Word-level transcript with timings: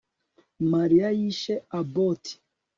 Mariya 0.71 1.07
yishe 1.19 1.53
Abbott 1.79 2.23